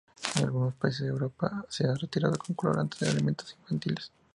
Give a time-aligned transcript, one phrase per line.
[0.39, 4.11] En algunos países de Europa se ha retirado como colorante de alimentos infantiles.